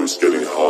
[0.00, 0.69] always getting hot.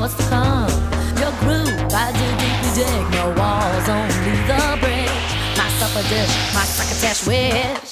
[0.00, 0.70] what's to come.
[1.18, 3.04] Your groove, I do deeply dig.
[3.10, 5.30] No walls, only the bridge.
[5.58, 7.87] My supper dish, my succotash wish.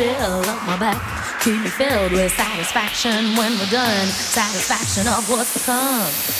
[0.00, 4.06] Fill on my back keep me filled with satisfaction when we're done.
[4.06, 6.39] Satisfaction of what's to come.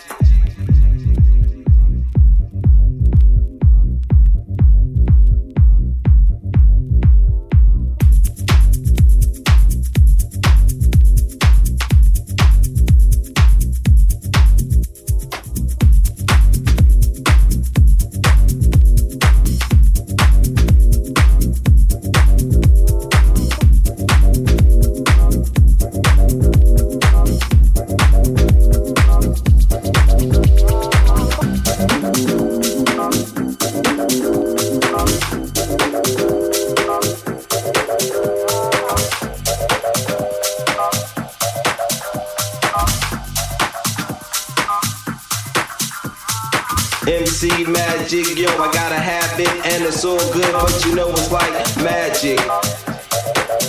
[47.41, 48.37] see magic.
[48.37, 52.37] Yo, I got a habit and it's all good, but you know it's like magic.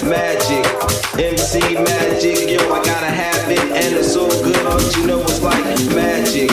[0.04, 0.66] Magic,
[1.18, 5.40] MC magic, yo, I got a habit and it's all good, but you know it's
[5.40, 6.50] like magic,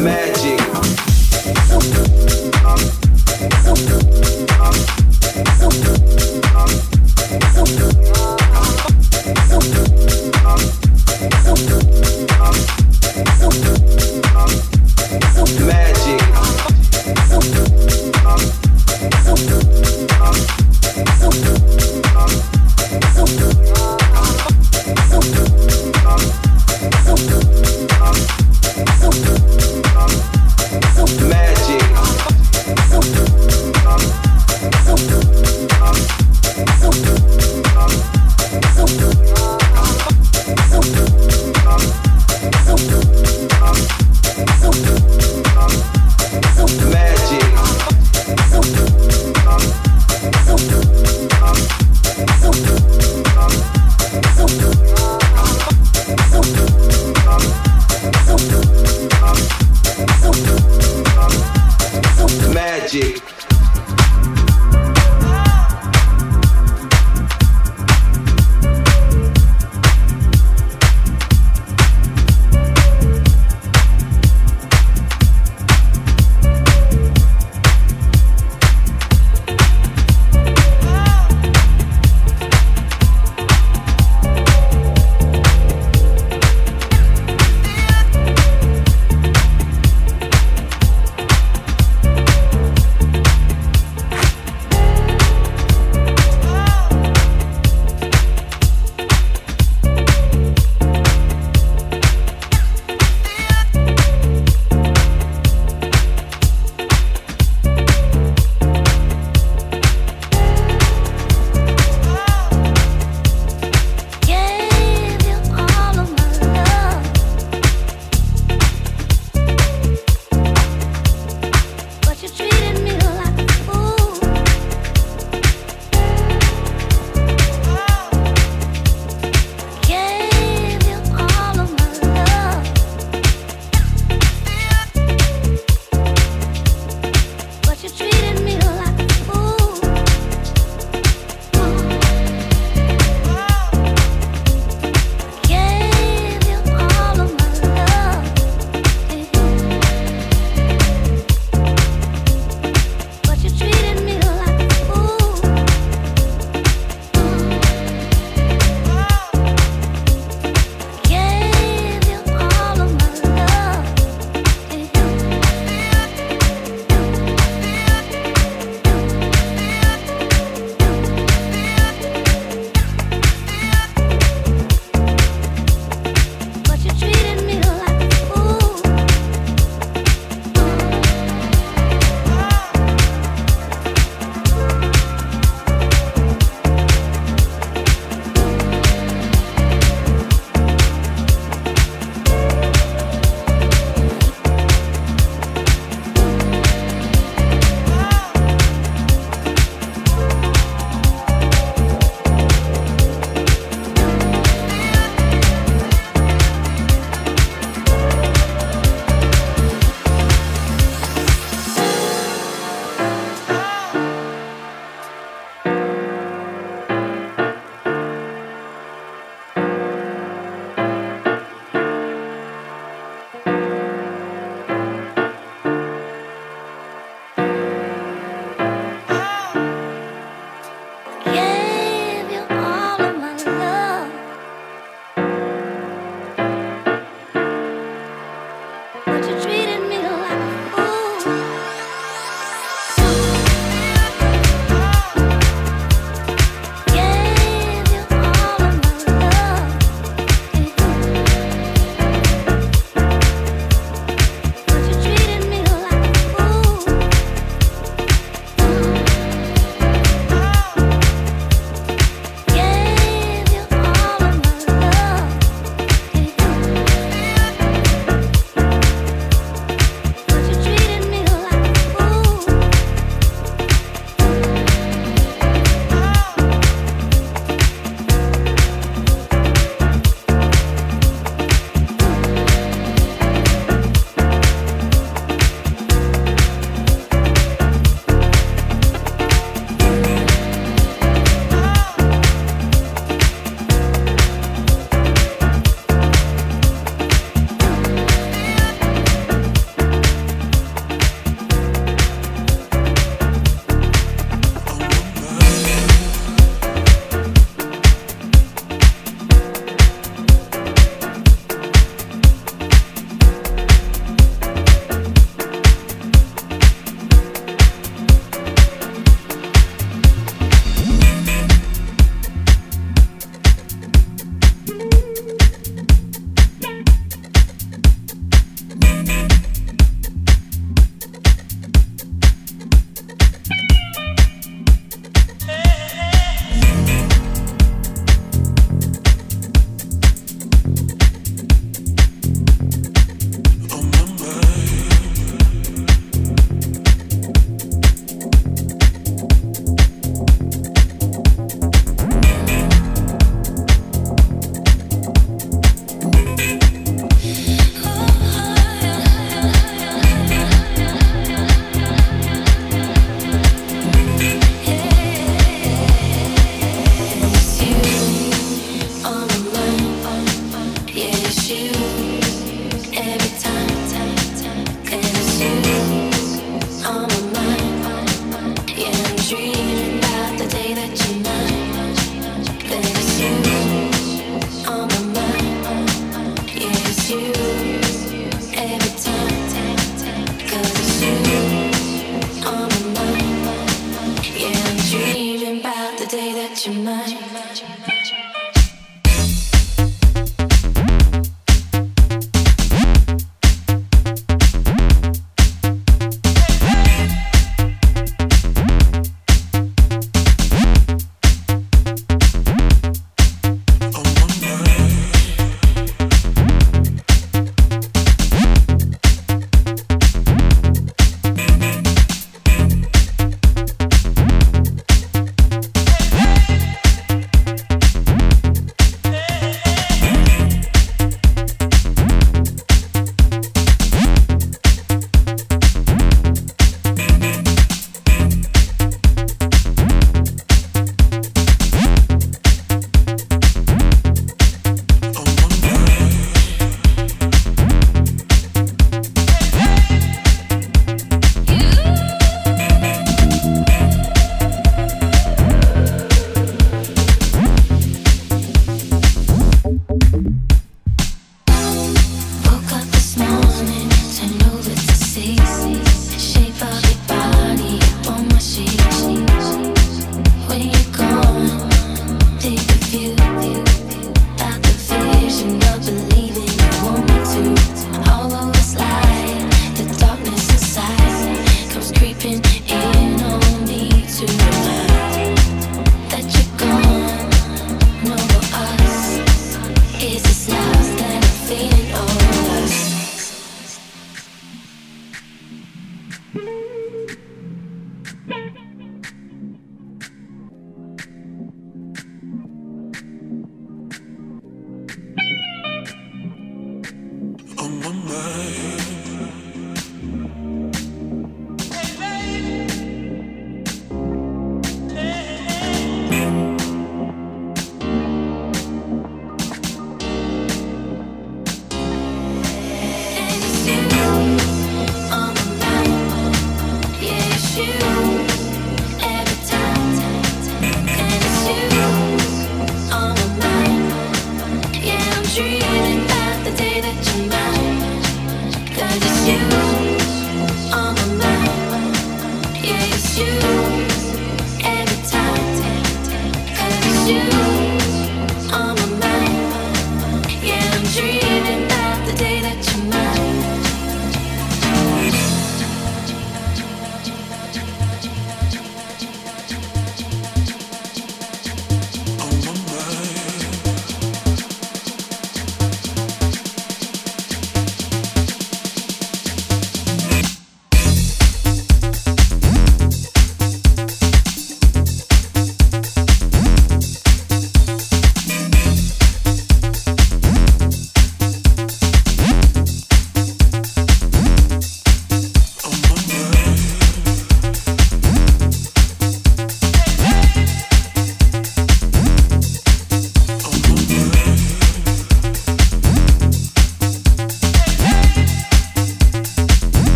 [0.00, 0.66] magic.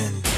[0.00, 0.30] end.